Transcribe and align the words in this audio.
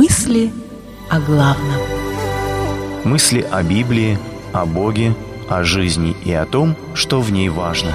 Мысли 0.00 0.52
о 1.10 1.18
главном. 1.18 1.80
Мысли 3.02 3.40
о 3.40 3.64
Библии, 3.64 4.16
о 4.52 4.64
Боге, 4.64 5.12
о 5.48 5.64
жизни 5.64 6.14
и 6.24 6.32
о 6.32 6.46
том, 6.46 6.76
что 6.94 7.20
в 7.20 7.32
ней 7.32 7.48
важно. 7.48 7.92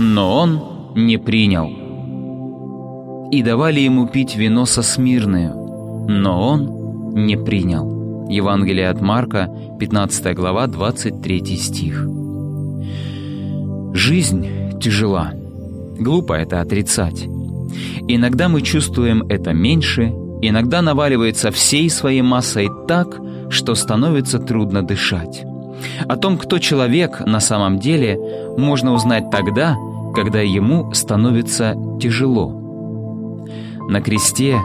Но 0.00 0.36
он 0.40 0.94
не 0.96 1.16
принял. 1.16 1.83
И 3.34 3.42
давали 3.42 3.80
ему 3.80 4.06
пить 4.06 4.36
вино 4.36 4.64
со 4.64 4.80
смирною, 4.80 5.54
но 6.06 6.50
он 6.50 7.14
не 7.14 7.36
принял. 7.36 8.28
Евангелие 8.30 8.88
от 8.88 9.00
Марка, 9.00 9.50
15 9.80 10.36
глава, 10.36 10.68
23 10.68 11.56
стих. 11.56 12.06
Жизнь 13.92 14.78
тяжела. 14.78 15.32
Глупо 15.98 16.34
это 16.34 16.60
отрицать. 16.60 17.26
Иногда 18.06 18.48
мы 18.48 18.62
чувствуем 18.62 19.24
это 19.28 19.52
меньше, 19.52 20.12
иногда 20.40 20.80
наваливается 20.80 21.50
всей 21.50 21.90
своей 21.90 22.22
массой 22.22 22.68
так, 22.86 23.18
что 23.50 23.74
становится 23.74 24.38
трудно 24.38 24.86
дышать. 24.86 25.44
О 26.06 26.16
том, 26.16 26.38
кто 26.38 26.60
человек 26.60 27.18
на 27.26 27.40
самом 27.40 27.80
деле, 27.80 28.16
можно 28.56 28.92
узнать 28.92 29.28
тогда, 29.32 29.76
когда 30.14 30.40
ему 30.40 30.94
становится 30.94 31.74
тяжело. 32.00 32.60
На 33.88 34.00
кресте 34.00 34.58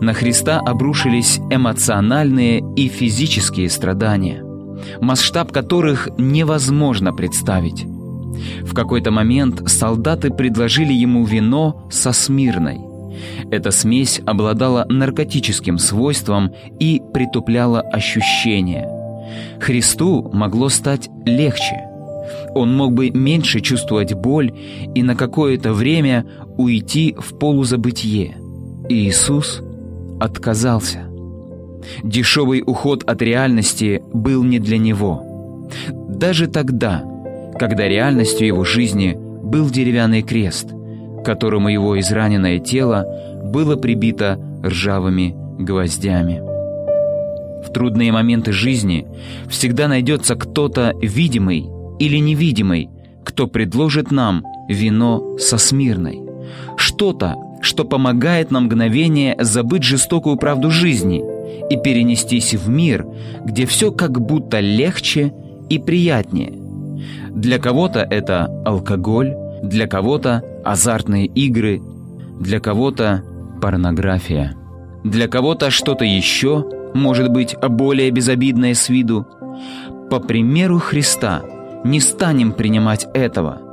на 0.00 0.12
Христа 0.12 0.60
обрушились 0.60 1.38
эмоциональные 1.50 2.62
и 2.76 2.88
физические 2.88 3.70
страдания, 3.70 4.44
масштаб 5.00 5.52
которых 5.52 6.08
невозможно 6.18 7.12
представить. 7.12 7.86
В 8.62 8.74
какой-то 8.74 9.10
момент 9.10 9.68
солдаты 9.68 10.30
предложили 10.30 10.92
ему 10.92 11.24
вино 11.24 11.88
со 11.90 12.12
смирной. 12.12 12.78
Эта 13.50 13.70
смесь 13.70 14.20
обладала 14.26 14.84
наркотическим 14.88 15.78
свойством 15.78 16.52
и 16.78 17.00
притупляла 17.14 17.80
ощущения. 17.80 18.88
Христу 19.60 20.30
могло 20.32 20.68
стать 20.68 21.08
легче. 21.24 21.82
Он 22.54 22.76
мог 22.76 22.92
бы 22.92 23.10
меньше 23.10 23.60
чувствовать 23.60 24.12
боль 24.12 24.52
и 24.94 25.02
на 25.02 25.16
какое-то 25.16 25.72
время 25.72 26.26
уйти 26.58 27.14
в 27.18 27.38
полузабытие. 27.38 28.36
Иисус 28.88 29.62
отказался. 30.20 31.04
Дешевый 32.02 32.62
уход 32.66 33.02
от 33.04 33.22
реальности 33.22 34.02
был 34.12 34.42
не 34.42 34.58
для 34.58 34.78
него. 34.78 35.68
Даже 36.08 36.46
тогда, 36.46 37.04
когда 37.58 37.88
реальностью 37.88 38.46
его 38.46 38.64
жизни 38.64 39.16
был 39.16 39.70
деревянный 39.70 40.22
крест, 40.22 40.68
которому 41.24 41.68
его 41.68 41.98
израненное 41.98 42.58
тело 42.58 43.06
было 43.44 43.76
прибито 43.76 44.38
ржавыми 44.64 45.34
гвоздями. 45.58 46.42
В 47.66 47.72
трудные 47.72 48.12
моменты 48.12 48.52
жизни 48.52 49.06
всегда 49.48 49.88
найдется 49.88 50.36
кто-то 50.36 50.94
видимый 51.00 51.68
или 51.98 52.18
невидимый, 52.18 52.90
кто 53.24 53.48
предложит 53.48 54.12
нам 54.12 54.44
вино 54.68 55.36
со 55.38 55.58
смирной. 55.58 56.20
Что-то, 56.76 57.34
что 57.66 57.84
помогает 57.84 58.50
на 58.50 58.60
мгновение 58.60 59.36
забыть 59.38 59.82
жестокую 59.82 60.36
правду 60.36 60.70
жизни 60.70 61.22
и 61.68 61.76
перенестись 61.76 62.54
в 62.54 62.68
мир, 62.68 63.04
где 63.44 63.66
все 63.66 63.90
как 63.90 64.20
будто 64.20 64.60
легче 64.60 65.34
и 65.68 65.78
приятнее. 65.78 66.52
Для 67.30 67.58
кого-то 67.58 68.00
это 68.00 68.46
алкоголь, 68.64 69.34
для 69.62 69.86
кого-то 69.88 70.42
азартные 70.64 71.26
игры, 71.26 71.82
для 72.40 72.60
кого-то 72.60 73.24
порнография, 73.60 74.54
для 75.02 75.26
кого-то 75.26 75.70
что-то 75.70 76.04
еще, 76.04 76.64
может 76.94 77.30
быть, 77.30 77.56
более 77.60 78.10
безобидное 78.10 78.74
с 78.74 78.88
виду. 78.88 79.26
По 80.08 80.20
примеру 80.20 80.78
Христа 80.78 81.42
не 81.84 82.00
станем 82.00 82.52
принимать 82.52 83.06
этого– 83.12 83.60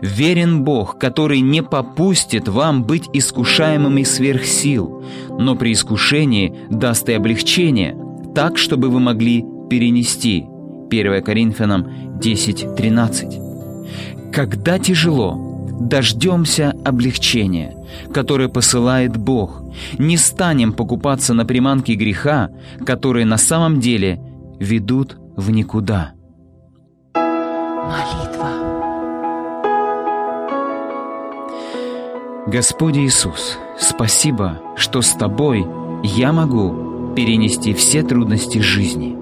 Верен 0.00 0.64
Бог, 0.64 0.98
который 0.98 1.40
не 1.40 1.62
попустит 1.62 2.48
вам 2.48 2.84
быть 2.84 3.08
искушаемыми 3.12 4.02
сверх 4.02 4.44
сил, 4.44 5.04
но 5.38 5.54
при 5.56 5.72
искушении 5.72 6.54
даст 6.70 7.08
и 7.08 7.12
облегчение, 7.12 7.96
так, 8.34 8.58
чтобы 8.58 8.90
вы 8.90 9.00
могли 9.00 9.44
перенести. 9.70 10.46
1 10.90 11.22
Коринфянам 11.22 12.18
10.13 12.20 14.32
Когда 14.32 14.78
тяжело, 14.78 15.54
дождемся 15.80 16.74
облегчения, 16.84 17.74
которое 18.12 18.48
посылает 18.48 19.16
Бог. 19.16 19.62
Не 19.98 20.16
станем 20.16 20.72
покупаться 20.72 21.34
на 21.34 21.44
приманки 21.44 21.92
греха, 21.92 22.50
которые 22.84 23.26
на 23.26 23.38
самом 23.38 23.80
деле 23.80 24.20
ведут 24.60 25.16
в 25.36 25.50
никуда. 25.50 26.12
Молитва. 27.14 28.73
Господь 32.46 32.98
Иисус, 32.98 33.58
спасибо, 33.78 34.60
что 34.76 35.00
с 35.00 35.12
Тобой 35.14 35.66
я 36.02 36.30
могу 36.30 37.14
перенести 37.16 37.72
все 37.72 38.02
трудности 38.02 38.58
жизни. 38.58 39.16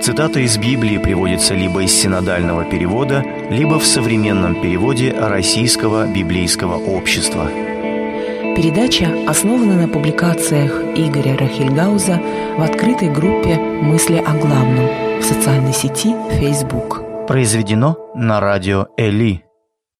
Цитата 0.00 0.40
из 0.40 0.56
Библии 0.56 0.96
приводится 0.96 1.54
либо 1.54 1.82
из 1.82 1.92
синодального 1.92 2.64
перевода, 2.64 3.22
либо 3.50 3.78
в 3.78 3.84
современном 3.84 4.62
переводе 4.62 5.12
Российского 5.12 6.10
библейского 6.10 6.76
общества. 6.76 7.50
Передача 8.56 9.10
основана 9.28 9.74
на 9.82 9.88
публикациях 9.88 10.72
Игоря 10.94 11.36
Рахильгауза 11.36 12.18
в 12.56 12.62
открытой 12.62 13.10
группе 13.10 13.56
«Мысли 13.56 14.16
о 14.16 14.32
главном» 14.38 15.20
в 15.20 15.22
социальной 15.22 15.74
сети 15.74 16.14
Facebook. 16.40 17.05
Произведено 17.26 17.96
на 18.14 18.38
радио 18.38 18.86
Эли. 18.96 19.45